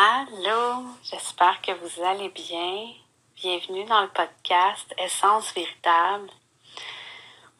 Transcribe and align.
Allô, 0.00 0.84
j'espère 1.02 1.60
que 1.60 1.72
vous 1.72 2.04
allez 2.04 2.28
bien. 2.28 2.86
Bienvenue 3.34 3.84
dans 3.86 4.02
le 4.02 4.08
podcast 4.10 4.94
Essence 4.96 5.52
véritable. 5.52 6.30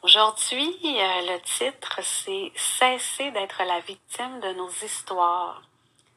Aujourd'hui, 0.02 0.76
euh, 0.84 1.32
le 1.32 1.40
titre, 1.40 1.98
c'est 2.00 2.52
Cesser 2.54 3.32
d'être 3.32 3.60
la 3.66 3.80
victime 3.80 4.38
de 4.38 4.52
nos 4.52 4.70
histoires. 4.70 5.60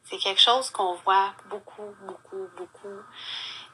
C'est 0.04 0.18
quelque 0.18 0.40
chose 0.40 0.70
qu'on 0.70 0.94
voit 1.04 1.32
beaucoup, 1.50 1.92
beaucoup, 2.06 2.46
beaucoup 2.56 3.02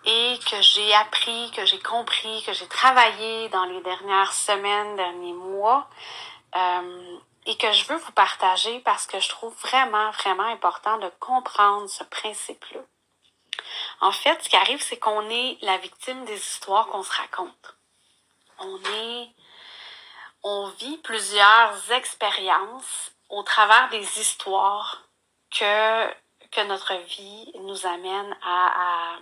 et 0.07 0.39
que 0.51 0.63
j'ai 0.63 0.95
appris, 0.95 1.51
que 1.55 1.67
j'ai 1.67 1.81
compris, 1.81 2.43
que 2.47 2.55
j'ai 2.55 2.69
travaillé 2.69 3.51
dans 3.51 3.67
les 3.67 3.83
dernières 3.83 4.33
semaines, 4.33 4.97
derniers 4.97 5.35
mois. 5.35 5.87
Euh, 6.57 7.19
et 7.49 7.57
que 7.57 7.73
je 7.73 7.85
veux 7.87 7.97
vous 7.97 8.13
partager 8.13 8.79
parce 8.81 9.07
que 9.07 9.19
je 9.19 9.29
trouve 9.31 9.55
vraiment, 9.63 10.11
vraiment 10.11 10.45
important 10.45 10.99
de 10.99 11.09
comprendre 11.19 11.89
ce 11.89 12.05
principe-là. 12.05 12.81
En 14.03 14.13
fait, 14.13 14.45
ce 14.45 14.51
qui 14.51 14.57
arrive, 14.57 14.83
c'est 14.83 14.99
qu'on 14.99 15.29
est 15.31 15.57
la 15.63 15.79
victime 15.79 16.27
des 16.27 16.37
histoires 16.37 16.89
qu'on 16.89 17.03
se 17.03 17.11
raconte. 17.11 17.77
On 18.59 18.77
est, 18.77 19.31
on 20.43 20.69
vit 20.79 20.99
plusieurs 20.99 21.91
expériences 21.91 23.13
au 23.31 23.43
travers 23.43 23.89
des 23.89 24.21
histoires 24.21 25.09
que, 25.51 26.07
que 26.51 26.67
notre 26.67 26.95
vie 26.97 27.51
nous 27.61 27.87
amène 27.87 28.37
à, 28.45 29.15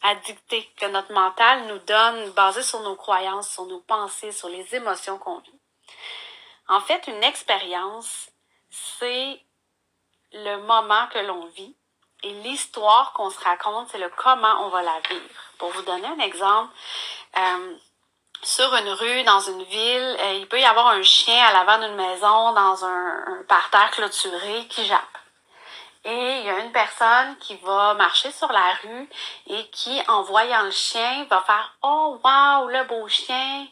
à, 0.00 0.10
à 0.10 0.14
dicter, 0.16 0.68
que 0.76 0.86
notre 0.86 1.12
mental 1.12 1.68
nous 1.68 1.78
donne, 1.78 2.30
basé 2.32 2.60
sur 2.62 2.80
nos 2.80 2.96
croyances, 2.96 3.50
sur 3.50 3.66
nos 3.66 3.80
pensées, 3.80 4.32
sur 4.32 4.48
les 4.48 4.74
émotions 4.74 5.16
qu'on 5.18 5.38
vit. 5.38 5.61
En 6.68 6.80
fait, 6.80 7.06
une 7.08 7.22
expérience, 7.24 8.30
c'est 8.70 9.40
le 10.32 10.56
moment 10.58 11.06
que 11.08 11.18
l'on 11.18 11.46
vit 11.46 11.76
et 12.22 12.32
l'histoire 12.42 13.12
qu'on 13.14 13.30
se 13.30 13.40
raconte, 13.40 13.88
c'est 13.90 13.98
le 13.98 14.10
comment 14.16 14.64
on 14.64 14.68
va 14.68 14.82
la 14.82 15.00
vivre. 15.08 15.24
Pour 15.58 15.70
vous 15.70 15.82
donner 15.82 16.06
un 16.06 16.18
exemple, 16.20 16.72
euh, 17.36 17.76
sur 18.42 18.74
une 18.74 18.88
rue, 18.88 19.22
dans 19.24 19.40
une 19.40 19.62
ville, 19.64 20.16
euh, 20.20 20.34
il 20.34 20.48
peut 20.48 20.60
y 20.60 20.64
avoir 20.64 20.88
un 20.88 21.02
chien 21.02 21.44
à 21.44 21.52
l'avant 21.52 21.78
d'une 21.78 21.96
maison, 21.96 22.52
dans 22.52 22.84
un, 22.84 23.24
un, 23.26 23.42
parterre 23.48 23.90
clôturé, 23.90 24.66
qui 24.68 24.86
jappe. 24.86 25.18
Et 26.04 26.38
il 26.40 26.46
y 26.46 26.50
a 26.50 26.58
une 26.58 26.72
personne 26.72 27.36
qui 27.38 27.54
va 27.56 27.94
marcher 27.94 28.32
sur 28.32 28.50
la 28.50 28.74
rue 28.82 29.08
et 29.46 29.68
qui, 29.70 30.02
en 30.08 30.22
voyant 30.22 30.62
le 30.62 30.72
chien, 30.72 31.24
va 31.30 31.40
faire 31.42 31.76
«Oh, 31.82 32.18
wow, 32.24 32.66
le 32.68 32.84
beau 32.84 33.06
chien!» 33.06 33.66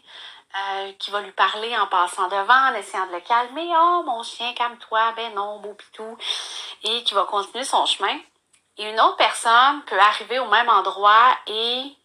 Euh, 0.56 0.92
qui 0.98 1.12
va 1.12 1.20
lui 1.20 1.30
parler 1.30 1.76
en 1.78 1.86
passant 1.86 2.26
devant, 2.26 2.70
en 2.70 2.74
essayant 2.74 3.06
de 3.06 3.12
le 3.12 3.20
calmer. 3.20 3.70
Oh, 3.72 4.02
mon 4.04 4.24
chien, 4.24 4.52
calme-toi. 4.54 5.12
Ben 5.12 5.32
non, 5.32 5.60
beau 5.60 5.74
pitou. 5.74 6.18
Et 6.82 7.04
qui 7.04 7.14
va 7.14 7.22
continuer 7.24 7.62
son 7.62 7.86
chemin. 7.86 8.18
Et 8.76 8.90
une 8.90 9.00
autre 9.00 9.16
personne 9.16 9.82
peut 9.84 9.98
arriver 9.98 10.40
au 10.40 10.48
même 10.48 10.68
endroit 10.68 11.36
et 11.46 11.96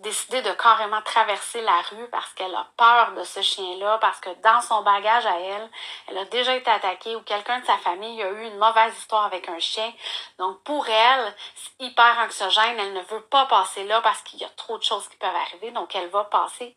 décider 0.00 0.42
de 0.42 0.50
carrément 0.52 1.00
traverser 1.00 1.62
la 1.62 1.80
rue 1.90 2.06
parce 2.10 2.30
qu'elle 2.34 2.54
a 2.54 2.66
peur 2.76 3.12
de 3.12 3.24
ce 3.24 3.40
chien-là, 3.40 3.96
parce 3.98 4.20
que 4.20 4.28
dans 4.42 4.60
son 4.60 4.82
bagage 4.82 5.24
à 5.24 5.40
elle, 5.40 5.70
elle 6.08 6.18
a 6.18 6.24
déjà 6.26 6.54
été 6.54 6.70
attaquée 6.70 7.16
ou 7.16 7.22
quelqu'un 7.22 7.60
de 7.60 7.64
sa 7.64 7.78
famille 7.78 8.22
a 8.22 8.28
eu 8.28 8.44
une 8.44 8.58
mauvaise 8.58 8.94
histoire 8.98 9.24
avec 9.24 9.48
un 9.48 9.58
chien. 9.58 9.90
Donc 10.38 10.62
pour 10.64 10.86
elle, 10.86 11.34
c'est 11.54 11.86
hyper 11.86 12.18
anxiogène, 12.18 12.78
elle 12.78 12.92
ne 12.92 13.02
veut 13.02 13.22
pas 13.22 13.46
passer 13.46 13.84
là 13.84 14.02
parce 14.02 14.20
qu'il 14.20 14.40
y 14.40 14.44
a 14.44 14.50
trop 14.50 14.76
de 14.76 14.82
choses 14.82 15.08
qui 15.08 15.16
peuvent 15.16 15.34
arriver, 15.34 15.70
donc 15.70 15.94
elle 15.94 16.08
va 16.08 16.24
passer 16.24 16.76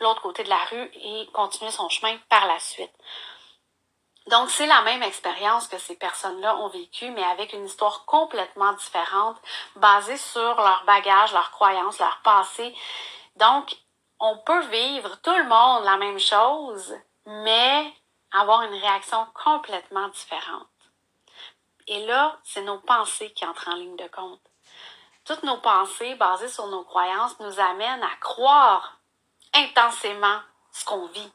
l'autre 0.00 0.22
côté 0.22 0.44
de 0.44 0.48
la 0.48 0.64
rue 0.64 0.90
et 0.94 1.28
continuer 1.32 1.70
son 1.70 1.88
chemin 1.88 2.16
par 2.28 2.46
la 2.46 2.58
suite. 2.58 2.92
Donc, 4.28 4.50
c'est 4.50 4.66
la 4.66 4.82
même 4.82 5.02
expérience 5.02 5.66
que 5.66 5.78
ces 5.78 5.96
personnes-là 5.96 6.56
ont 6.56 6.68
vécue, 6.68 7.10
mais 7.10 7.24
avec 7.24 7.52
une 7.52 7.66
histoire 7.66 8.04
complètement 8.04 8.72
différente, 8.74 9.36
basée 9.76 10.16
sur 10.16 10.54
leur 10.54 10.84
bagage, 10.86 11.32
leurs 11.32 11.50
croyances, 11.50 11.98
leur 11.98 12.20
passé. 12.22 12.74
Donc, 13.36 13.76
on 14.20 14.38
peut 14.38 14.64
vivre 14.66 15.20
tout 15.22 15.34
le 15.34 15.48
monde 15.48 15.84
la 15.84 15.96
même 15.96 16.20
chose, 16.20 16.94
mais 17.26 17.92
avoir 18.30 18.62
une 18.62 18.80
réaction 18.80 19.26
complètement 19.34 20.08
différente. 20.08 20.68
Et 21.88 22.06
là, 22.06 22.38
c'est 22.44 22.62
nos 22.62 22.78
pensées 22.78 23.32
qui 23.32 23.44
entrent 23.44 23.68
en 23.68 23.74
ligne 23.74 23.96
de 23.96 24.06
compte. 24.06 24.40
Toutes 25.24 25.42
nos 25.42 25.58
pensées 25.58 26.14
basées 26.14 26.48
sur 26.48 26.68
nos 26.68 26.84
croyances 26.84 27.38
nous 27.40 27.58
amènent 27.58 28.02
à 28.02 28.16
croire 28.20 28.98
intensément 29.54 30.40
ce 30.72 30.84
qu'on 30.84 31.06
vit. 31.06 31.32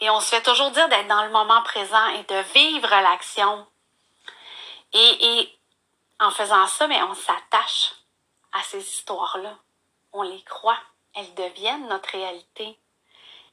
Et 0.00 0.10
on 0.10 0.20
se 0.20 0.30
fait 0.30 0.42
toujours 0.42 0.70
dire 0.70 0.88
d'être 0.88 1.08
dans 1.08 1.24
le 1.24 1.30
moment 1.30 1.62
présent 1.62 2.06
et 2.08 2.24
de 2.24 2.40
vivre 2.52 2.88
l'action. 2.88 3.66
Et, 4.92 5.50
en 6.20 6.30
faisant 6.30 6.66
ça, 6.66 6.86
mais 6.86 7.02
on 7.02 7.14
s'attache 7.14 7.94
à 8.52 8.62
ces 8.62 8.78
histoires-là. 8.78 9.56
On 10.12 10.22
les 10.22 10.42
croit. 10.42 10.78
Elles 11.14 11.34
deviennent 11.34 11.88
notre 11.88 12.10
réalité. 12.10 12.78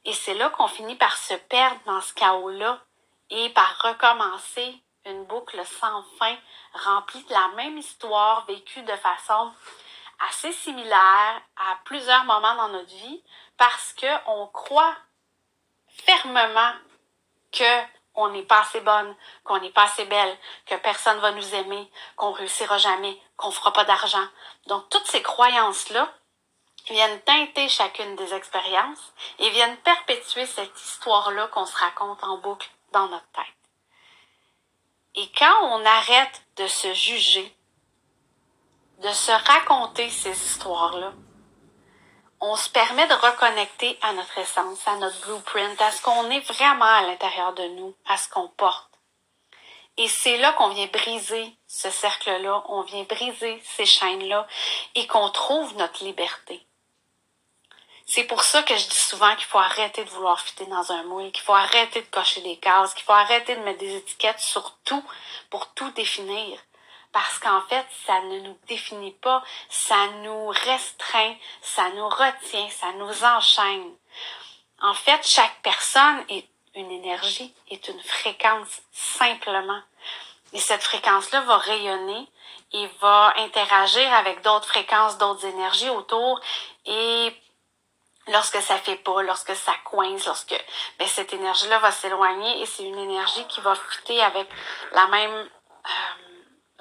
Et 0.04 0.12
c'est 0.12 0.34
là 0.34 0.50
qu'on 0.50 0.68
finit 0.68 0.96
par 0.96 1.16
se 1.16 1.34
perdre 1.34 1.80
dans 1.86 2.00
ce 2.00 2.12
chaos-là 2.14 2.80
et 3.30 3.50
par 3.50 3.78
recommencer 3.82 4.80
une 5.04 5.24
boucle 5.24 5.64
sans 5.64 6.02
fin, 6.18 6.36
remplie 6.74 7.22
de 7.24 7.32
la 7.32 7.48
même 7.56 7.78
histoire 7.78 8.44
vécue 8.46 8.82
de 8.82 8.96
façon 8.96 9.52
assez 10.28 10.52
similaire 10.52 11.42
à 11.56 11.78
plusieurs 11.84 12.24
moments 12.24 12.54
dans 12.54 12.68
notre 12.68 12.94
vie 12.94 13.22
parce 13.56 13.94
qu'on 13.94 14.46
croit 14.48 14.96
fermement 15.88 16.72
que 17.52 17.82
on 18.14 18.28
n'est 18.28 18.42
pas 18.42 18.60
assez 18.60 18.80
bonne, 18.80 19.16
qu'on 19.44 19.58
n'est 19.58 19.70
pas 19.70 19.84
assez 19.84 20.04
belle, 20.04 20.36
que 20.66 20.74
personne 20.76 21.18
va 21.20 21.32
nous 21.32 21.54
aimer, 21.54 21.90
qu'on 22.16 22.32
réussira 22.32 22.76
jamais, 22.76 23.18
qu'on 23.36 23.50
fera 23.50 23.72
pas 23.72 23.84
d'argent. 23.84 24.26
Donc 24.66 24.88
toutes 24.90 25.06
ces 25.06 25.22
croyances-là 25.22 26.12
viennent 26.88 27.20
teinter 27.22 27.68
chacune 27.68 28.16
des 28.16 28.34
expériences 28.34 29.12
et 29.38 29.48
viennent 29.50 29.76
perpétuer 29.78 30.46
cette 30.46 30.78
histoire-là 30.78 31.48
qu'on 31.48 31.64
se 31.64 31.76
raconte 31.76 32.22
en 32.22 32.36
boucle 32.38 32.70
dans 32.92 33.08
notre 33.08 33.30
tête. 33.32 33.44
Et 35.14 35.30
quand 35.38 35.64
on 35.64 35.84
arrête 35.84 36.42
de 36.56 36.66
se 36.66 36.92
juger, 36.92 37.56
de 39.02 39.12
se 39.12 39.32
raconter 39.32 40.08
ces 40.10 40.30
histoires-là, 40.30 41.12
on 42.40 42.56
se 42.56 42.70
permet 42.70 43.06
de 43.08 43.14
reconnecter 43.14 43.98
à 44.00 44.12
notre 44.12 44.38
essence, 44.38 44.86
à 44.86 44.96
notre 44.96 45.20
blueprint, 45.26 45.80
à 45.80 45.90
ce 45.90 46.02
qu'on 46.02 46.30
est 46.30 46.40
vraiment 46.40 46.84
à 46.84 47.02
l'intérieur 47.02 47.52
de 47.52 47.64
nous, 47.68 47.94
à 48.08 48.16
ce 48.16 48.28
qu'on 48.28 48.48
porte. 48.48 48.90
Et 49.96 50.08
c'est 50.08 50.38
là 50.38 50.52
qu'on 50.52 50.68
vient 50.68 50.86
briser 50.86 51.52
ce 51.66 51.90
cercle-là, 51.90 52.62
on 52.68 52.82
vient 52.82 53.02
briser 53.02 53.60
ces 53.64 53.86
chaînes-là 53.86 54.46
et 54.94 55.06
qu'on 55.08 55.30
trouve 55.30 55.76
notre 55.76 56.04
liberté. 56.04 56.64
C'est 58.06 58.24
pour 58.24 58.42
ça 58.42 58.62
que 58.62 58.76
je 58.76 58.88
dis 58.88 58.96
souvent 58.96 59.34
qu'il 59.34 59.46
faut 59.46 59.58
arrêter 59.58 60.04
de 60.04 60.10
vouloir 60.10 60.40
fitter 60.40 60.66
dans 60.66 60.92
un 60.92 61.02
moule, 61.04 61.30
qu'il 61.32 61.42
faut 61.42 61.54
arrêter 61.54 62.02
de 62.02 62.06
cocher 62.06 62.40
des 62.40 62.56
cases, 62.56 62.94
qu'il 62.94 63.04
faut 63.04 63.12
arrêter 63.12 63.56
de 63.56 63.62
mettre 63.62 63.80
des 63.80 63.96
étiquettes 63.96 64.40
sur 64.40 64.76
tout 64.84 65.04
pour 65.50 65.72
tout 65.74 65.90
définir 65.90 66.58
parce 67.12 67.38
qu'en 67.38 67.60
fait, 67.62 67.86
ça 68.06 68.20
ne 68.22 68.40
nous 68.40 68.58
définit 68.68 69.12
pas, 69.12 69.42
ça 69.68 70.06
nous 70.22 70.48
restreint, 70.48 71.34
ça 71.60 71.90
nous 71.90 72.08
retient, 72.08 72.68
ça 72.70 72.92
nous 72.92 73.24
enchaîne. 73.24 73.94
En 74.80 74.94
fait, 74.94 75.26
chaque 75.26 75.60
personne 75.62 76.24
est 76.28 76.48
une 76.74 76.90
énergie, 76.90 77.54
est 77.70 77.86
une 77.88 78.02
fréquence 78.02 78.82
simplement. 78.92 79.80
Et 80.52 80.58
cette 80.58 80.82
fréquence-là 80.82 81.42
va 81.42 81.56
rayonner 81.58 82.28
et 82.72 82.86
va 83.00 83.34
interagir 83.36 84.12
avec 84.14 84.42
d'autres 84.42 84.68
fréquences, 84.68 85.18
d'autres 85.18 85.46
énergies 85.46 85.90
autour. 85.90 86.40
Et 86.86 87.34
lorsque 88.28 88.60
ça 88.60 88.76
fait 88.78 88.96
pas, 88.96 89.22
lorsque 89.22 89.54
ça 89.54 89.74
coince, 89.84 90.26
lorsque 90.26 90.64
ben, 90.98 91.08
cette 91.08 91.32
énergie-là 91.32 91.78
va 91.78 91.90
s'éloigner 91.90 92.62
et 92.62 92.66
c'est 92.66 92.84
une 92.84 92.98
énergie 92.98 93.46
qui 93.48 93.60
va 93.60 93.74
fitter 93.74 94.20
avec 94.22 94.48
la 94.92 95.06
même 95.08 95.48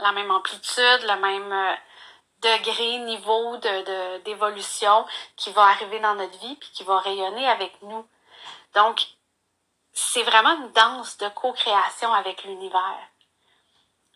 la 0.02 0.12
même 0.12 0.32
amplitude, 0.32 1.02
le 1.04 1.20
même 1.20 1.52
euh, 1.52 1.76
degré, 2.42 3.00
niveau 3.00 3.58
de, 3.58 4.18
d'évolution 4.24 5.06
qui 5.36 5.52
va 5.52 5.64
arriver 5.64 6.00
dans 6.00 6.16
notre 6.16 6.38
vie 6.40 6.56
puis 6.56 6.70
qui 6.74 6.84
va 6.84 7.00
rayonner 7.00 7.48
avec 7.48 7.82
nous. 7.84 8.06
Donc, 8.76 9.06
c'est 9.94 10.24
vraiment 10.24 10.56
une 10.58 10.72
danse 10.72 11.18
de 11.18 11.28
co-création 11.30 12.14
avec 12.14 12.44
l'univers. 12.44 13.00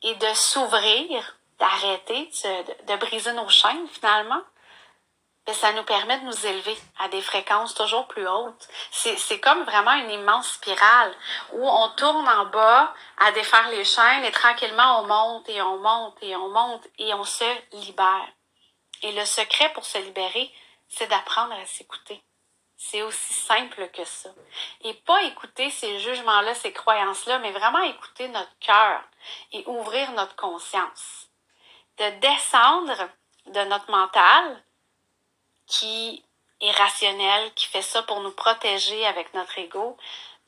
Et 0.03 0.15
de 0.15 0.33
s'ouvrir, 0.33 1.37
d'arrêter, 1.59 2.25
de, 2.25 2.93
de 2.93 2.95
briser 2.97 3.33
nos 3.33 3.49
chaînes 3.49 3.87
finalement, 3.87 4.41
ben, 5.45 5.53
ça 5.53 5.73
nous 5.73 5.83
permet 5.83 6.19
de 6.19 6.25
nous 6.25 6.45
élever 6.45 6.75
à 6.97 7.07
des 7.09 7.21
fréquences 7.21 7.75
toujours 7.75 8.07
plus 8.07 8.27
hautes. 8.27 8.67
C'est 8.91 9.39
comme 9.39 9.63
vraiment 9.63 9.93
une 9.93 10.11
immense 10.11 10.53
spirale 10.53 11.15
où 11.53 11.67
on 11.67 11.89
tourne 11.89 12.27
en 12.27 12.45
bas 12.47 12.93
à 13.17 13.31
défaire 13.31 13.69
les 13.69 13.85
chaînes 13.85 14.25
et 14.25 14.31
tranquillement 14.31 15.01
on 15.01 15.07
monte 15.07 15.49
et 15.49 15.61
on 15.61 15.77
monte 15.77 16.17
et 16.23 16.35
on 16.35 16.49
monte 16.49 16.87
et 16.97 17.13
on 17.13 17.23
se 17.23 17.45
libère. 17.73 18.27
Et 19.03 19.11
le 19.11 19.25
secret 19.25 19.71
pour 19.73 19.85
se 19.85 19.99
libérer, 19.99 20.51
c'est 20.87 21.07
d'apprendre 21.07 21.53
à 21.53 21.65
s'écouter. 21.65 22.23
C'est 22.77 23.03
aussi 23.03 23.33
simple 23.33 23.89
que 23.89 24.03
ça. 24.03 24.29
Et 24.81 24.93
pas 24.93 25.23
écouter 25.23 25.69
ces 25.69 25.99
jugements-là, 25.99 26.55
ces 26.55 26.73
croyances-là, 26.73 27.39
mais 27.39 27.51
vraiment 27.51 27.81
écouter 27.83 28.27
notre 28.29 28.57
cœur 28.59 29.01
et 29.51 29.63
ouvrir 29.67 30.11
notre 30.11 30.35
conscience. 30.35 31.29
de 31.97 32.09
descendre 32.19 33.09
de 33.45 33.63
notre 33.65 33.89
mental 33.89 34.63
qui 35.67 36.23
est 36.61 36.71
rationnel, 36.71 37.53
qui 37.53 37.67
fait 37.67 37.81
ça 37.81 38.03
pour 38.03 38.21
nous 38.21 38.31
protéger 38.31 39.05
avec 39.05 39.33
notre 39.33 39.57
ego, 39.57 39.97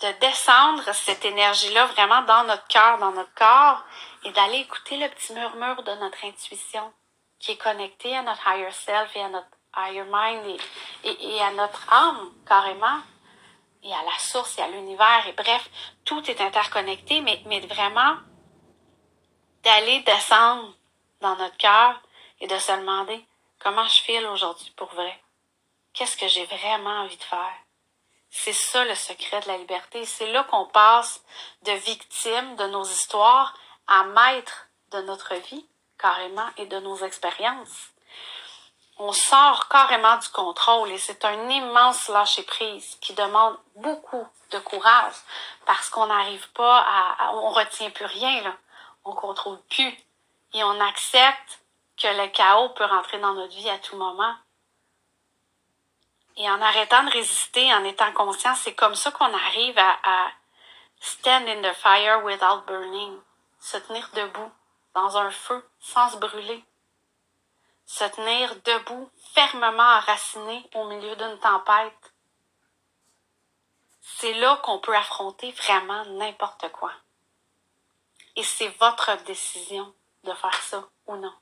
de 0.02 0.12
descendre 0.20 0.94
cette 0.94 1.26
énergie-là 1.26 1.86
vraiment 1.88 2.22
dans 2.22 2.44
notre 2.44 2.68
cœur, 2.68 2.98
dans 3.00 3.12
notre 3.12 3.34
corps, 3.34 3.84
et 4.24 4.32
d'aller 4.32 4.60
écouter 4.60 4.98
le 4.98 5.10
petit 5.10 5.34
murmure 5.34 5.84
de 5.84 5.92
notre 5.96 6.24
intuition 6.26 6.92
qui 7.40 7.52
est 7.52 7.58
connecté 7.58 8.16
à 8.16 8.24
notre 8.24 8.48
higher 8.48 8.72
self 8.72 9.16
et 9.16 9.22
à 9.22 9.30
notre 9.30 9.48
higher 9.76 10.06
mind 10.10 10.60
et, 11.04 11.36
et, 11.36 11.42
à 11.42 11.52
notre 11.52 11.92
âme 11.92 12.32
carrément 12.48 13.00
et 13.84 13.94
à 13.94 14.04
la 14.04 14.18
source 14.18 14.58
et 14.58 14.62
à 14.62 14.68
l'univers. 14.68 15.28
Et 15.28 15.34
bref, 15.34 15.70
tout 16.04 16.30
est 16.30 16.42
interconnecté, 16.42 17.22
mais, 17.22 17.42
mais 17.46 17.60
vraiment 17.60 18.16
d'aller 19.64 20.00
descendre 20.02 20.74
dans 21.22 21.36
notre 21.36 21.58
cœur 21.58 22.02
et 22.40 22.48
de 22.48 22.58
se 22.58 22.72
demander 22.72 23.27
comment 23.60 23.88
je 23.88 24.02
file 24.02 24.26
aujourd'hui 24.28 24.72
pour 24.76 24.88
vrai? 24.94 25.22
Qu'est-ce 25.94 26.18
que 26.18 26.28
j'ai 26.28 26.46
vraiment 26.46 27.02
envie 27.02 27.18
de 27.18 27.24
faire? 27.24 27.54
C'est 28.30 28.54
ça 28.54 28.86
le 28.86 28.96
secret 28.96 29.40
de 29.42 29.48
la 29.48 29.58
liberté. 29.58 30.06
C'est 30.06 30.32
là 30.32 30.44
qu'on 30.44 30.66
passe 30.66 31.24
de 31.64 31.72
victime 31.72 32.56
de 32.56 32.68
nos 32.68 32.84
histoires 32.84 33.54
à 33.88 34.04
maître 34.04 34.68
de 34.92 35.02
notre 35.02 35.36
vie, 35.36 35.66
carrément, 35.98 36.48
et 36.58 36.66
de 36.66 36.80
nos 36.80 36.98
expériences. 36.98 37.90
On 39.00 39.14
sort 39.14 39.68
carrément 39.70 40.18
du 40.18 40.28
contrôle 40.30 40.92
et 40.92 40.98
c'est 40.98 41.24
un 41.24 41.50
immense 41.50 42.08
lâcher-prise 42.08 42.98
qui 43.00 43.14
demande 43.14 43.58
beaucoup 43.76 44.28
de 44.52 44.60
courage 44.60 45.14
parce 45.66 45.90
qu'on 45.90 46.08
n'arrive 46.08 46.50
pas 46.54 46.80
à, 46.80 47.34
on 47.34 47.50
retient 47.50 47.92
plus 47.92 48.06
rien, 48.06 48.42
là. 48.42 48.54
On 49.06 49.14
contrôle 49.14 49.62
plus 49.70 49.98
et 50.54 50.64
on 50.64 50.82
accepte 50.82 51.60
que 51.98 52.08
le 52.08 52.28
chaos 52.30 52.70
peut 52.70 52.86
rentrer 52.86 53.20
dans 53.20 53.34
notre 53.34 53.56
vie 53.56 53.70
à 53.70 53.80
tout 53.80 53.98
moment. 53.98 54.36
Et 56.36 56.50
en 56.50 56.62
arrêtant 56.62 57.04
de 57.04 57.12
résister, 57.12 57.74
en 57.74 57.84
étant 57.84 58.14
conscient, 58.14 58.54
c'est 58.56 58.76
comme 58.76 58.96
ça 58.96 59.12
qu'on 59.12 59.34
arrive 59.34 59.78
à, 59.78 59.98
à 60.04 60.32
stand 61.00 61.48
in 61.48 61.62
the 61.62 61.74
fire 61.76 62.24
without 62.24 62.62
burning 62.68 63.20
se 63.60 63.78
tenir 63.78 64.10
debout 64.14 64.52
dans 64.94 65.18
un 65.18 65.32
feu 65.32 65.68
sans 65.80 66.12
se 66.12 66.18
brûler, 66.18 66.64
se 67.86 68.04
tenir 68.06 68.56
debout 68.64 69.10
fermement 69.34 69.98
enraciné 69.98 70.70
au 70.76 70.86
milieu 70.86 71.16
d'une 71.16 71.40
tempête. 71.40 72.14
C'est 74.02 74.34
là 74.34 74.58
qu'on 74.58 74.80
peut 74.80 74.96
affronter 74.96 75.52
vraiment 75.52 76.06
n'importe 76.06 76.72
quoi. 76.72 76.92
Et 78.36 78.44
c'est 78.44 78.70
votre 78.80 79.16
décision 79.24 79.94
de 80.24 80.34
faire 80.34 80.62
ça 80.62 80.88
ou 81.08 81.16
non. 81.16 81.34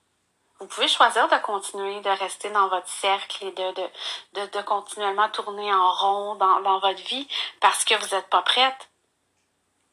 Vous 0.59 0.67
pouvez 0.67 0.87
choisir 0.87 1.27
de 1.27 1.35
continuer 1.37 1.99
de 1.99 2.09
rester 2.09 2.49
dans 2.49 2.69
votre 2.69 2.87
cercle 2.87 3.45
et 3.45 3.51
de, 3.51 3.71
de, 3.71 3.89
de, 4.33 4.45
de 4.57 4.61
continuellement 4.61 5.29
tourner 5.29 5.73
en 5.73 5.91
rond 5.91 6.35
dans, 6.35 6.61
dans 6.61 6.79
votre 6.79 7.01
vie 7.03 7.27
parce 7.59 7.83
que 7.83 7.93
vous 7.95 8.15
n'êtes 8.15 8.29
pas 8.29 8.41
prête. 8.41 8.89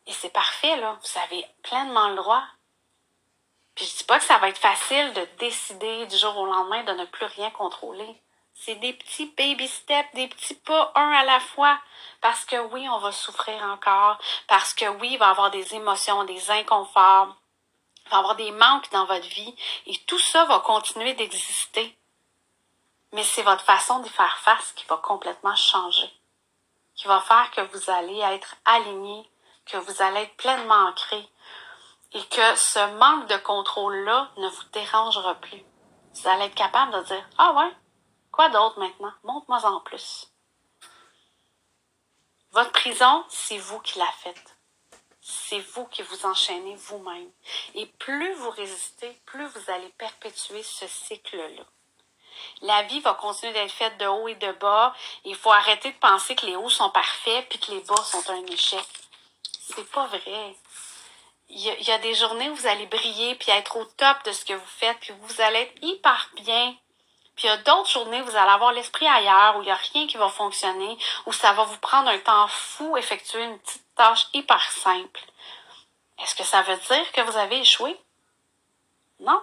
Et 0.06 0.12
c'est 0.12 0.31
parfait, 0.31 0.76
là. 0.76 0.99
Vous 1.03 1.20
avez 1.20 1.47
pleinement 1.62 2.09
le 2.09 2.17
droit. 2.17 2.43
Puis 3.75 3.87
je 3.87 3.97
dis 3.99 4.05
pas 4.05 4.19
que 4.19 4.25
ça 4.25 4.38
va 4.38 4.49
être 4.49 4.59
facile 4.59 5.12
de 5.14 5.26
décider 5.38 6.06
du 6.06 6.17
jour 6.17 6.37
au 6.37 6.47
lendemain 6.47 6.85
de 6.85 6.93
ne 6.93 7.05
plus 7.06 7.26
rien 7.26 7.50
contrôler. 7.50 8.23
C'est 8.55 8.75
des 8.76 8.93
petits 8.93 9.32
baby 9.37 9.67
steps, 9.67 10.15
des 10.15 10.29
petits 10.29 10.55
pas 10.55 10.93
un 10.94 11.11
à 11.11 11.25
la 11.25 11.41
fois. 11.41 11.79
Parce 12.20 12.44
que 12.44 12.56
oui, 12.73 12.88
on 12.88 12.99
va 12.99 13.11
souffrir 13.11 13.61
encore. 13.65 14.19
Parce 14.47 14.75
que 14.75 14.87
oui, 15.00 15.12
il 15.12 15.19
va 15.19 15.26
y 15.26 15.31
avoir 15.31 15.50
des 15.50 15.75
émotions, 15.75 16.23
des 16.25 16.50
inconforts. 16.50 17.35
Y 18.12 18.19
avoir 18.19 18.37
des 18.37 18.50
manques 18.53 18.91
dans 18.93 19.06
votre 19.06 19.26
vie. 19.29 19.55
Et 19.87 19.97
tout 20.06 20.19
ça 20.19 20.44
va 20.44 20.61
continuer 20.61 21.14
d'exister. 21.14 21.99
Mais 23.12 23.25
c'est 23.25 23.43
votre 23.43 23.64
façon 23.64 23.99
d'y 24.00 24.09
faire 24.09 24.38
face 24.38 24.73
qui 24.73 24.87
va 24.87 24.97
complètement 24.97 25.56
changer. 25.56 26.11
Qui 26.94 27.06
va 27.09 27.20
faire 27.20 27.50
que 27.50 27.61
vous 27.61 27.91
allez 27.91 28.20
être 28.20 28.56
aligné 28.64 29.29
que 29.67 29.76
vous 29.76 30.03
allez 30.03 30.23
être 30.23 30.37
pleinement 30.37 30.88
ancré 30.88 31.29
et 32.12 32.25
que 32.26 32.56
ce 32.56 32.94
manque 32.99 33.29
de 33.29 33.37
contrôle-là 33.38 34.31
ne 34.37 34.49
vous 34.49 34.65
dérangera 34.73 35.35
plus. 35.37 35.62
Vous 36.15 36.29
allez 36.29 36.44
être 36.44 36.55
capable 36.55 36.93
de 36.93 37.03
dire, 37.05 37.29
ah 37.38 37.53
ouais, 37.53 37.75
quoi 38.31 38.49
d'autre 38.50 38.79
maintenant? 38.79 39.12
Montre-moi 39.25 39.65
en 39.65 39.81
plus. 39.81 40.29
Votre 42.50 42.73
prison, 42.73 43.25
c'est 43.29 43.58
vous 43.58 43.81
qui 43.81 43.99
la 43.99 44.11
faites. 44.23 44.58
C'est 45.23 45.61
vous 45.61 45.87
qui 45.87 46.03
vous 46.03 46.27
enchaînez 46.27 46.75
vous-même. 46.75 47.31
Et 47.75 47.87
plus 47.87 48.35
vous 48.35 48.51
résistez, 48.51 49.17
plus 49.25 49.47
vous 49.47 49.71
allez 49.71 49.89
perpétuer 49.97 50.63
ce 50.63 50.87
cycle-là. 50.87 51.65
La 52.63 52.83
vie 52.83 53.01
va 53.01 53.15
continuer 53.15 53.53
d'être 53.53 53.73
faite 53.73 53.99
de 53.99 54.07
haut 54.07 54.27
et 54.27 54.35
de 54.35 54.53
bas. 54.53 54.95
Il 55.25 55.37
faut 55.37 55.53
arrêter 55.53 55.93
de 55.93 55.99
penser 55.99 56.35
que 56.35 56.47
les 56.47 56.57
hauts 56.57 56.69
sont 56.69 56.91
parfaits 56.91 57.49
puis 57.49 57.59
que 57.61 57.71
les 57.71 57.81
bas 57.81 58.03
sont 58.03 58.29
un 58.31 58.45
échec 58.47 58.87
c'est 59.75 59.91
pas 59.91 60.07
vrai. 60.07 60.57
Il 61.49 61.61
y, 61.61 61.91
a, 61.91 61.99
des 61.99 62.15
journées 62.15 62.49
où 62.49 62.55
vous 62.55 62.67
allez 62.67 62.87
briller 62.87 63.35
puis 63.35 63.51
être 63.51 63.77
au 63.77 63.85
top 63.85 64.25
de 64.25 64.33
ce 64.33 64.45
que 64.45 64.55
vous 64.55 64.67
faites, 64.67 64.99
puis 65.01 65.13
vous 65.21 65.41
allez 65.43 65.61
être 65.61 65.83
hyper 65.83 66.31
bien. 66.37 66.75
Puis 67.37 67.46
il 67.46 67.50
y 67.50 67.50
a 67.50 67.56
d'autres 67.58 67.88
journées 67.88 68.20
où 68.20 68.25
vous 68.26 68.37
allez 68.37 68.50
avoir 68.50 68.73
l'esprit 68.73 69.06
ailleurs, 69.06 69.56
où 69.56 69.62
il 69.62 69.67
n'y 69.67 69.70
a 69.70 69.81
rien 69.93 70.06
qui 70.06 70.17
va 70.17 70.29
fonctionner, 70.29 70.99
où 71.26 71.32
ça 71.32 71.52
va 71.52 71.64
vous 71.64 71.79
prendre 71.79 72.08
un 72.08 72.19
temps 72.19 72.49
fou 72.49 72.96
effectuer 72.96 73.43
une 73.43 73.58
petite 73.58 73.94
tâche 73.94 74.29
hyper 74.34 74.62
simple. 74.70 75.20
Est-ce 76.19 76.34
que 76.34 76.44
ça 76.44 76.62
veut 76.62 76.76
dire 76.76 77.12
que 77.12 77.20
vous 77.23 77.37
avez 77.37 77.61
échoué? 77.61 77.99
Non. 79.20 79.43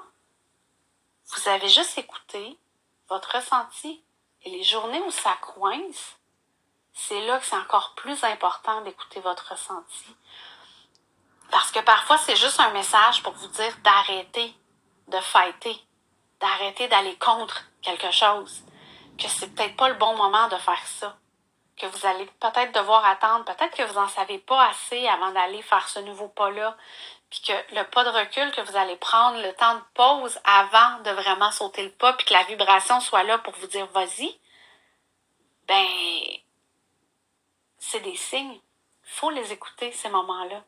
Vous 1.33 1.49
avez 1.49 1.67
juste 1.67 1.97
écouté 1.97 2.57
votre 3.09 3.35
ressenti. 3.35 4.03
Et 4.43 4.51
les 4.51 4.63
journées 4.63 5.01
où 5.01 5.11
ça 5.11 5.35
coince, 5.41 6.15
c'est 6.93 7.21
là 7.25 7.39
que 7.39 7.45
c'est 7.45 7.57
encore 7.57 7.93
plus 7.95 8.23
important 8.23 8.81
d'écouter 8.81 9.19
votre 9.19 9.51
ressenti. 9.51 10.15
Parce 11.51 11.71
que 11.71 11.79
parfois, 11.79 12.17
c'est 12.17 12.35
juste 12.35 12.59
un 12.59 12.71
message 12.71 13.23
pour 13.23 13.33
vous 13.33 13.47
dire 13.47 13.75
d'arrêter 13.83 14.55
de 15.07 15.19
fighter, 15.19 15.75
d'arrêter 16.39 16.87
d'aller 16.87 17.17
contre 17.17 17.63
quelque 17.81 18.11
chose, 18.11 18.63
que 19.17 19.27
c'est 19.27 19.53
peut-être 19.53 19.75
pas 19.75 19.89
le 19.89 19.95
bon 19.95 20.15
moment 20.15 20.47
de 20.47 20.57
faire 20.57 20.85
ça, 20.85 21.17
que 21.77 21.85
vous 21.85 22.05
allez 22.05 22.25
peut-être 22.39 22.73
devoir 22.73 23.05
attendre, 23.05 23.45
peut-être 23.45 23.75
que 23.75 23.83
vous 23.83 23.99
n'en 23.99 24.07
savez 24.07 24.37
pas 24.39 24.67
assez 24.67 25.07
avant 25.07 25.31
d'aller 25.31 25.61
faire 25.61 25.87
ce 25.87 25.99
nouveau 25.99 26.27
pas-là, 26.29 26.75
puis 27.29 27.41
que 27.41 27.75
le 27.75 27.83
pas 27.83 28.03
de 28.03 28.09
recul 28.09 28.51
que 28.51 28.61
vous 28.61 28.75
allez 28.75 28.95
prendre, 28.97 29.41
le 29.41 29.53
temps 29.53 29.75
de 29.75 29.83
pause 29.93 30.39
avant 30.43 30.99
de 31.03 31.11
vraiment 31.11 31.51
sauter 31.51 31.83
le 31.83 31.91
pas, 31.91 32.13
puis 32.13 32.25
que 32.25 32.33
la 32.33 32.43
vibration 32.43 32.99
soit 32.99 33.23
là 33.23 33.37
pour 33.37 33.53
vous 33.55 33.67
dire 33.67 33.85
vas-y, 33.87 34.37
ben 35.67 35.85
c'est 37.77 38.01
des 38.01 38.15
signes. 38.15 38.59
Il 39.03 39.15
faut 39.15 39.29
les 39.29 39.51
écouter, 39.51 39.91
ces 39.91 40.09
moments-là. 40.09 40.63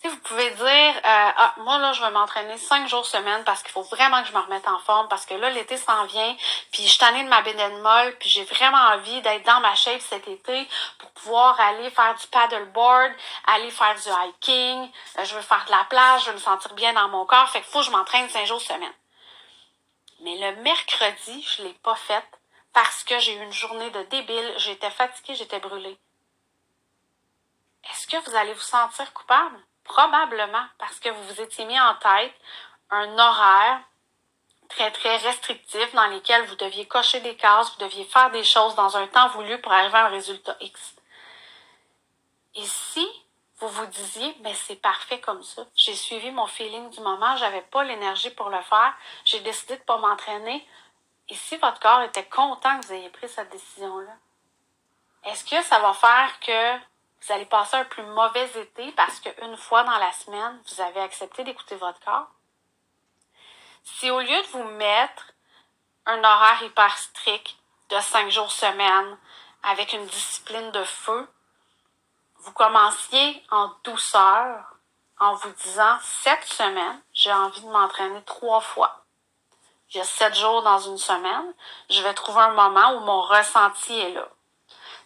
Si 0.00 0.06
vous 0.06 0.18
pouvez 0.18 0.48
dire, 0.52 0.64
euh, 0.64 1.00
ah, 1.04 1.54
moi 1.56 1.78
là, 1.78 1.92
je 1.92 2.00
vais 2.00 2.12
m'entraîner 2.12 2.56
cinq 2.56 2.86
jours 2.86 3.04
semaine 3.04 3.42
parce 3.42 3.64
qu'il 3.64 3.72
faut 3.72 3.82
vraiment 3.82 4.22
que 4.22 4.28
je 4.28 4.32
me 4.32 4.38
remette 4.38 4.68
en 4.68 4.78
forme, 4.78 5.08
parce 5.08 5.26
que 5.26 5.34
là, 5.34 5.50
l'été 5.50 5.76
s'en 5.76 6.04
vient, 6.04 6.36
puis 6.70 6.84
je 6.84 6.88
suis 6.88 6.98
tannée 7.00 7.24
de 7.24 7.28
ma 7.28 7.42
bédaine 7.42 7.80
molle, 7.80 8.16
puis 8.20 8.28
j'ai 8.28 8.44
vraiment 8.44 8.78
envie 8.78 9.20
d'être 9.22 9.44
dans 9.44 9.58
ma 9.58 9.74
shape 9.74 10.00
cet 10.00 10.28
été 10.28 10.68
pour 10.98 11.10
pouvoir 11.10 11.60
aller 11.60 11.90
faire 11.90 12.14
du 12.14 12.24
paddleboard, 12.28 13.12
aller 13.48 13.72
faire 13.72 13.96
du 13.96 14.08
hiking, 14.08 14.88
euh, 15.18 15.24
je 15.24 15.34
veux 15.34 15.42
faire 15.42 15.64
de 15.66 15.72
la 15.72 15.84
plage, 15.90 16.22
je 16.22 16.30
veux 16.30 16.36
me 16.36 16.40
sentir 16.40 16.74
bien 16.74 16.92
dans 16.92 17.08
mon 17.08 17.26
corps, 17.26 17.48
fait 17.48 17.60
qu'il 17.60 17.70
faut 17.72 17.80
que 17.80 17.86
je 17.86 17.90
m'entraîne 17.90 18.28
cinq 18.28 18.46
jours 18.46 18.60
semaine. 18.60 18.94
Mais 20.20 20.36
le 20.36 20.62
mercredi, 20.62 21.42
je 21.42 21.64
l'ai 21.64 21.74
pas 21.82 21.96
faite 21.96 22.38
parce 22.72 23.02
que 23.02 23.18
j'ai 23.18 23.34
eu 23.34 23.42
une 23.42 23.52
journée 23.52 23.90
de 23.90 24.02
débile, 24.04 24.54
j'étais 24.58 24.90
fatiguée, 24.90 25.34
j'étais 25.34 25.58
brûlée. 25.58 25.98
Est-ce 27.90 28.06
que 28.06 28.30
vous 28.30 28.36
allez 28.36 28.52
vous 28.52 28.60
sentir 28.60 29.12
coupable? 29.12 29.58
Probablement, 29.88 30.66
parce 30.78 31.00
que 31.00 31.08
vous 31.08 31.22
vous 31.24 31.40
étiez 31.40 31.64
mis 31.64 31.80
en 31.80 31.94
tête 31.96 32.34
un 32.90 33.18
horaire 33.18 33.80
très, 34.68 34.90
très 34.92 35.16
restrictif 35.16 35.92
dans 35.94 36.06
lequel 36.08 36.44
vous 36.46 36.56
deviez 36.56 36.86
cocher 36.86 37.20
des 37.20 37.36
cases, 37.36 37.72
vous 37.72 37.84
deviez 37.84 38.04
faire 38.04 38.30
des 38.30 38.44
choses 38.44 38.74
dans 38.74 38.96
un 38.96 39.06
temps 39.06 39.28
voulu 39.30 39.58
pour 39.60 39.72
arriver 39.72 39.96
à 39.96 40.06
un 40.06 40.10
résultat 40.10 40.56
X. 40.60 40.94
Et 42.54 42.64
si 42.64 43.06
vous 43.56 43.68
vous 43.68 43.86
disiez, 43.86 44.36
mais 44.40 44.54
c'est 44.54 44.76
parfait 44.76 45.20
comme 45.20 45.42
ça, 45.42 45.62
j'ai 45.74 45.94
suivi 45.94 46.30
mon 46.30 46.46
feeling 46.46 46.90
du 46.90 47.00
moment, 47.00 47.36
j'avais 47.36 47.62
pas 47.62 47.82
l'énergie 47.82 48.30
pour 48.30 48.50
le 48.50 48.60
faire, 48.62 48.94
j'ai 49.24 49.40
décidé 49.40 49.76
de 49.76 49.82
pas 49.82 49.96
m'entraîner, 49.96 50.66
et 51.28 51.34
si 51.34 51.56
votre 51.56 51.80
corps 51.80 52.02
était 52.02 52.28
content 52.28 52.78
que 52.78 52.86
vous 52.86 52.92
ayez 52.92 53.10
pris 53.10 53.28
cette 53.28 53.50
décision-là, 53.50 54.12
est-ce 55.24 55.44
que 55.44 55.62
ça 55.62 55.78
va 55.80 55.92
faire 55.92 56.40
que 56.40 56.78
vous 57.20 57.32
allez 57.32 57.46
passer 57.46 57.76
un 57.76 57.84
plus 57.84 58.04
mauvais 58.04 58.48
été 58.54 58.92
parce 58.92 59.20
qu'une 59.20 59.56
fois 59.56 59.84
dans 59.84 59.98
la 59.98 60.12
semaine, 60.12 60.62
vous 60.68 60.80
avez 60.80 61.00
accepté 61.00 61.44
d'écouter 61.44 61.76
votre 61.76 62.00
corps? 62.00 62.28
Si 63.82 64.10
au 64.10 64.20
lieu 64.20 64.42
de 64.42 64.48
vous 64.52 64.64
mettre 64.64 65.32
un 66.06 66.22
horaire 66.22 66.62
hyper 66.62 66.96
strict 66.96 67.56
de 67.90 68.00
cinq 68.00 68.30
jours 68.30 68.50
semaine 68.50 69.18
avec 69.62 69.92
une 69.92 70.06
discipline 70.06 70.70
de 70.72 70.84
feu, 70.84 71.28
vous 72.40 72.52
commenciez 72.52 73.42
en 73.50 73.72
douceur 73.84 74.74
en 75.18 75.34
vous 75.34 75.50
disant 75.64 75.98
cette 76.02 76.44
semaine, 76.44 77.02
j'ai 77.12 77.32
envie 77.32 77.62
de 77.62 77.68
m'entraîner 77.68 78.22
trois 78.24 78.60
fois. 78.60 79.04
A 79.94 80.04
sept 80.04 80.34
jours 80.34 80.62
dans 80.62 80.78
une 80.78 80.98
semaine, 80.98 81.54
je 81.90 82.02
vais 82.02 82.14
trouver 82.14 82.40
un 82.40 82.52
moment 82.52 82.92
où 82.92 83.00
mon 83.00 83.22
ressenti 83.22 83.98
est 83.98 84.12
là. 84.12 84.28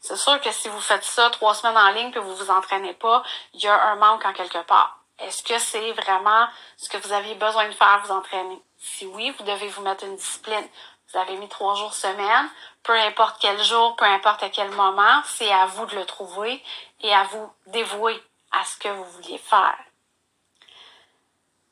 C'est 0.02 0.16
sûr 0.16 0.40
que 0.40 0.50
si 0.50 0.68
vous 0.68 0.80
faites 0.80 1.04
ça 1.04 1.30
trois 1.30 1.54
semaines 1.54 1.78
en 1.78 1.90
ligne 1.92 2.10
que 2.10 2.18
vous 2.18 2.34
vous 2.34 2.50
entraînez 2.50 2.92
pas, 2.92 3.22
il 3.54 3.62
y 3.62 3.68
a 3.68 3.82
un 3.84 3.94
manque 3.94 4.24
en 4.24 4.32
quelque 4.32 4.62
part. 4.64 4.98
Est-ce 5.20 5.44
que 5.44 5.56
c'est 5.60 5.92
vraiment 5.92 6.48
ce 6.76 6.88
que 6.88 6.96
vous 6.98 7.12
aviez 7.12 7.36
besoin 7.36 7.68
de 7.68 7.72
faire, 7.72 8.02
vous 8.04 8.10
entraîner? 8.10 8.60
Si 8.78 9.06
oui, 9.06 9.30
vous 9.38 9.44
devez 9.44 9.68
vous 9.68 9.82
mettre 9.82 10.02
une 10.04 10.16
discipline. 10.16 10.68
Vous 11.12 11.18
avez 11.20 11.36
mis 11.36 11.48
trois 11.48 11.76
jours 11.76 11.94
semaine, 11.94 12.50
peu 12.82 12.98
importe 12.98 13.36
quel 13.40 13.62
jour, 13.62 13.94
peu 13.94 14.04
importe 14.04 14.42
à 14.42 14.48
quel 14.48 14.70
moment, 14.70 15.22
c'est 15.24 15.52
à 15.52 15.66
vous 15.66 15.86
de 15.86 15.94
le 15.94 16.04
trouver 16.04 16.60
et 17.00 17.14
à 17.14 17.22
vous 17.24 17.52
dévouer 17.66 18.20
à 18.50 18.64
ce 18.64 18.76
que 18.78 18.88
vous 18.88 19.04
vouliez 19.04 19.38
faire. 19.38 19.78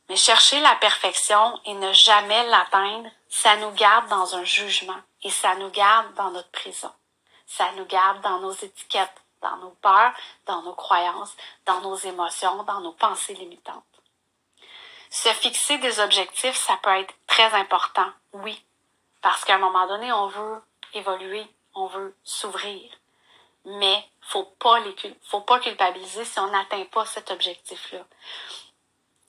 Mais 0.08 0.16
chercher 0.16 0.60
la 0.60 0.76
perfection 0.76 1.58
et 1.64 1.74
ne 1.74 1.92
jamais 1.92 2.46
l'atteindre, 2.46 3.08
ça 3.28 3.56
nous 3.56 3.72
garde 3.72 4.08
dans 4.08 4.36
un 4.36 4.44
jugement 4.44 5.00
et 5.22 5.30
ça 5.30 5.56
nous 5.56 5.70
garde 5.70 6.14
dans 6.14 6.30
notre 6.30 6.50
prison. 6.50 6.92
Ça 7.50 7.72
nous 7.72 7.84
garde 7.84 8.20
dans 8.20 8.38
nos 8.38 8.52
étiquettes, 8.52 9.22
dans 9.42 9.56
nos 9.56 9.72
peurs, 9.82 10.12
dans 10.46 10.62
nos 10.62 10.72
croyances, 10.72 11.36
dans 11.66 11.80
nos 11.80 11.96
émotions, 11.96 12.62
dans 12.62 12.80
nos 12.80 12.92
pensées 12.92 13.34
limitantes. 13.34 13.82
Se 15.10 15.30
fixer 15.30 15.78
des 15.78 15.98
objectifs, 15.98 16.54
ça 16.54 16.76
peut 16.76 16.96
être 17.00 17.12
très 17.26 17.52
important, 17.54 18.08
oui, 18.34 18.64
parce 19.20 19.44
qu'à 19.44 19.56
un 19.56 19.58
moment 19.58 19.88
donné, 19.88 20.12
on 20.12 20.28
veut 20.28 20.62
évoluer, 20.94 21.44
on 21.74 21.86
veut 21.86 22.16
s'ouvrir. 22.22 22.88
Mais 23.64 24.08
faut 24.20 24.44
pas 24.44 24.78
les, 24.78 24.94
faut 25.24 25.40
pas 25.40 25.58
culpabiliser 25.58 26.24
si 26.24 26.38
on 26.38 26.46
n'atteint 26.46 26.84
pas 26.84 27.04
cet 27.04 27.32
objectif-là. 27.32 28.06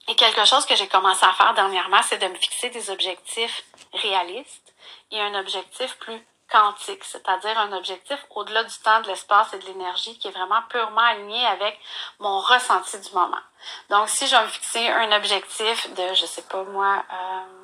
Et 0.06 0.14
quelque 0.14 0.44
chose 0.44 0.64
que 0.64 0.76
j'ai 0.76 0.88
commencé 0.88 1.26
à 1.26 1.32
faire 1.32 1.54
dernièrement, 1.54 2.02
c'est 2.04 2.18
de 2.18 2.28
me 2.28 2.36
fixer 2.36 2.70
des 2.70 2.88
objectifs 2.88 3.64
réalistes 3.92 4.74
et 5.10 5.20
un 5.20 5.34
objectif 5.34 5.98
plus 5.98 6.24
quantique, 6.52 7.02
c'est-à-dire 7.04 7.58
un 7.58 7.72
objectif 7.72 8.18
au-delà 8.30 8.62
du 8.64 8.78
temps, 8.84 9.00
de 9.00 9.08
l'espace 9.08 9.54
et 9.54 9.58
de 9.58 9.66
l'énergie 9.66 10.18
qui 10.18 10.28
est 10.28 10.32
vraiment 10.32 10.62
purement 10.68 11.00
aligné 11.00 11.46
avec 11.46 11.80
mon 12.20 12.40
ressenti 12.40 12.98
du 13.00 13.12
moment. 13.12 13.42
Donc, 13.88 14.08
si 14.08 14.26
je 14.26 14.36
vais 14.36 14.42
me 14.42 14.48
fixer 14.48 14.88
un 14.88 15.12
objectif 15.12 15.92
de, 15.94 16.14
je 16.14 16.26
sais 16.26 16.42
pas 16.42 16.62
moi, 16.64 17.02
euh, 17.10 17.62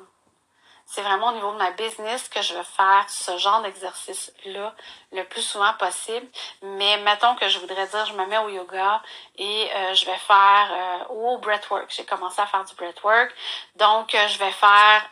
c'est 0.91 1.03
vraiment 1.03 1.29
au 1.29 1.33
niveau 1.33 1.51
de 1.51 1.57
ma 1.57 1.69
business 1.71 2.27
que 2.29 2.41
je 2.41 2.55
veux 2.55 2.63
faire 2.63 3.05
ce 3.07 3.37
genre 3.37 3.61
d'exercice-là 3.61 4.73
le 5.11 5.23
plus 5.25 5.43
souvent 5.43 5.71
possible. 5.73 6.25
Mais 6.63 6.97
mettons 7.03 7.35
que 7.35 7.47
je 7.47 7.59
voudrais 7.59 7.85
dire, 7.85 8.05
je 8.07 8.13
me 8.13 8.25
mets 8.25 8.39
au 8.39 8.49
yoga 8.49 8.99
et 9.37 9.69
euh, 9.71 9.93
je 9.93 10.05
vais 10.07 10.17
faire 10.17 10.69
euh, 10.71 11.13
au 11.13 11.37
breathwork. 11.37 11.85
J'ai 11.89 12.05
commencé 12.05 12.41
à 12.41 12.47
faire 12.47 12.65
du 12.65 12.73
breathwork. 12.73 13.31
Donc, 13.75 14.15
euh, 14.15 14.27
je 14.29 14.39
vais 14.39 14.51
faire, 14.51 15.07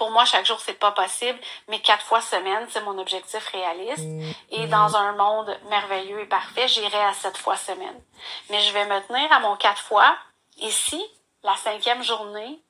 pour 0.00 0.10
moi, 0.10 0.24
chaque 0.24 0.46
jour, 0.46 0.58
c'est 0.60 0.78
pas 0.78 0.92
possible, 0.92 1.38
mais 1.68 1.78
quatre 1.80 2.02
fois 2.06 2.22
semaine, 2.22 2.66
c'est 2.70 2.80
mon 2.80 2.96
objectif 2.96 3.46
réaliste. 3.48 4.08
Et 4.48 4.66
dans 4.66 4.96
un 4.96 5.12
monde 5.12 5.54
merveilleux 5.68 6.20
et 6.20 6.24
parfait, 6.24 6.66
j'irai 6.68 7.04
à 7.04 7.12
sept 7.12 7.36
fois 7.36 7.58
semaine. 7.58 8.02
Mais 8.48 8.60
je 8.60 8.72
vais 8.72 8.86
me 8.86 8.98
tenir 9.06 9.30
à 9.30 9.40
mon 9.40 9.56
quatre 9.56 9.82
fois. 9.82 10.16
Ici, 10.56 11.04
la 11.42 11.54
cinquième 11.56 12.02
journée, 12.02 12.62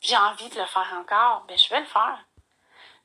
j'ai 0.00 0.16
envie 0.16 0.48
de 0.48 0.58
le 0.58 0.64
faire 0.64 0.90
encore, 0.98 1.44
ben 1.46 1.58
je 1.58 1.68
vais 1.68 1.80
le 1.80 1.86
faire. 1.86 2.18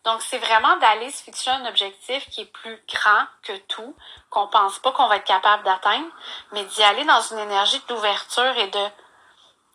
Donc, 0.05 0.21
c'est 0.21 0.37
vraiment 0.37 0.77
d'aller 0.77 1.11
se 1.11 1.21
fixer 1.21 1.49
un 1.49 1.65
objectif 1.65 2.29
qui 2.29 2.43
est 2.43 2.53
plus 2.53 2.81
grand 2.87 3.25
que 3.41 3.57
tout, 3.67 3.97
qu'on 4.29 4.47
pense 4.47 4.79
pas 4.79 4.93
qu'on 4.93 5.07
va 5.09 5.17
être 5.17 5.25
capable 5.25 5.63
d'atteindre, 5.63 6.07
mais 6.53 6.63
d'y 6.63 6.83
aller 6.83 7.03
dans 7.03 7.21
une 7.21 7.39
énergie 7.39 7.81
d'ouverture 7.89 8.57
et 8.59 8.67
de 8.67 8.87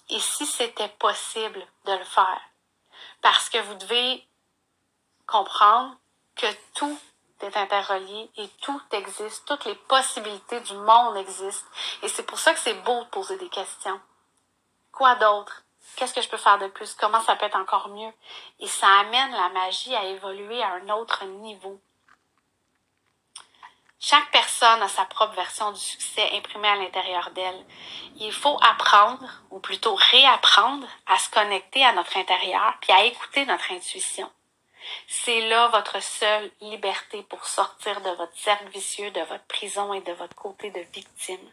et 0.09 0.21
si 0.21 0.47
c'était 0.47 0.89
possible 0.99 1.63
de 1.85 1.93
le 1.93 2.05
faire? 2.05 2.41
Parce 3.21 3.49
que 3.49 3.59
vous 3.59 3.75
devez 3.75 4.27
comprendre 5.27 5.97
que 6.37 6.47
tout 6.75 6.99
est 7.41 7.57
interrelié 7.57 8.31
et 8.37 8.49
tout 8.61 8.81
existe, 8.93 9.47
toutes 9.47 9.65
les 9.65 9.75
possibilités 9.75 10.61
du 10.61 10.75
monde 10.75 11.17
existent. 11.17 11.69
Et 12.03 12.09
c'est 12.09 12.25
pour 12.25 12.39
ça 12.39 12.53
que 12.53 12.61
c'est 12.61 12.83
beau 12.83 13.05
de 13.05 13.09
poser 13.09 13.37
des 13.37 13.49
questions. 13.49 14.01
Quoi 14.93 15.15
d'autre? 15.17 15.63
Qu'est-ce 15.97 16.15
que 16.15 16.23
je 16.23 16.29
peux 16.29 16.37
faire 16.37 16.59
de 16.59 16.69
plus? 16.69 16.95
Comment 16.95 17.21
ça 17.23 17.37
peut 17.37 17.47
être 17.47 17.59
encore 17.59 17.89
mieux? 17.89 18.13
Et 18.61 18.69
ça 18.69 18.89
amène 19.01 19.33
la 19.33 19.49
magie 19.51 19.95
à 19.95 20.05
évoluer 20.05 20.63
à 20.63 20.75
un 20.75 20.89
autre 20.91 21.25
niveau. 21.25 21.81
Chaque 24.09 24.31
personne 24.31 24.83
a 24.83 24.89
sa 24.89 25.05
propre 25.05 25.35
version 25.35 25.73
du 25.73 25.81
succès 25.81 26.31
imprimée 26.33 26.69
à 26.69 26.77
l'intérieur 26.77 27.31
d'elle. 27.31 27.67
Il 28.17 28.33
faut 28.33 28.59
apprendre, 28.63 29.29
ou 29.51 29.59
plutôt 29.59 29.95
réapprendre, 29.95 30.87
à 31.07 31.19
se 31.19 31.29
connecter 31.31 31.85
à 31.85 31.93
notre 31.93 32.17
intérieur, 32.17 32.75
puis 32.81 32.93
à 32.93 33.05
écouter 33.05 33.45
notre 33.45 33.73
intuition. 33.73 34.31
C'est 35.07 35.49
là 35.49 35.69
votre 35.69 36.01
seule 36.01 36.51
liberté 36.61 37.23
pour 37.25 37.45
sortir 37.45 38.01
de 38.01 38.11
votre 38.11 38.37
cercle 38.37 38.69
vicieux, 38.69 39.11
de 39.11 39.21
votre 39.23 39.45
prison 39.45 39.93
et 39.93 40.01
de 40.01 40.13
votre 40.13 40.37
côté 40.37 40.71
de 40.71 40.81
victime 40.93 41.51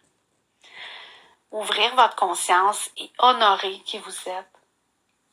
ouvrir 1.55 1.95
votre 1.95 2.15
conscience 2.15 2.89
et 2.97 3.09
honorer 3.19 3.79
qui 3.85 3.97
vous 3.97 4.29
êtes. 4.29 4.59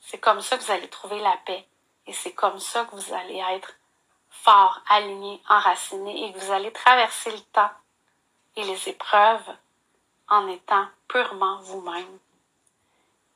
C'est 0.01 0.19
comme 0.19 0.41
ça 0.41 0.57
que 0.57 0.63
vous 0.63 0.71
allez 0.71 0.89
trouver 0.89 1.19
la 1.19 1.37
paix. 1.45 1.67
Et 2.07 2.13
c'est 2.13 2.33
comme 2.33 2.61
ça 2.61 2.85
que 2.85 2.95
vous 2.95 3.15
allez 3.15 3.43
être 3.55 3.75
fort, 4.33 4.81
aligné, 4.89 5.41
enraciné 5.49 6.25
et 6.25 6.33
que 6.33 6.39
vous 6.39 6.51
allez 6.51 6.73
traverser 6.73 7.31
le 7.31 7.41
temps 7.53 7.71
et 8.57 8.65
les 8.65 8.89
épreuves 8.89 9.57
en 10.29 10.49
étant 10.49 10.87
purement 11.09 11.61
vous-même. 11.63 12.19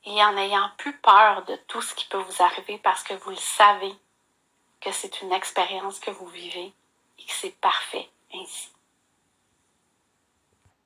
Et 0.03 0.23
en 0.23 0.33
n'ayant 0.33 0.69
plus 0.77 0.97
peur 0.97 1.43
de 1.45 1.55
tout 1.67 1.81
ce 1.81 1.93
qui 1.95 2.05
peut 2.07 2.17
vous 2.17 2.43
arriver 2.43 2.77
parce 2.79 3.03
que 3.03 3.13
vous 3.13 3.29
le 3.29 3.35
savez 3.35 3.93
que 4.79 4.91
c'est 4.91 5.21
une 5.21 5.33
expérience 5.33 5.99
que 5.99 6.11
vous 6.11 6.27
vivez 6.27 6.73
et 7.19 7.23
que 7.23 7.33
c'est 7.33 7.55
parfait 7.59 8.09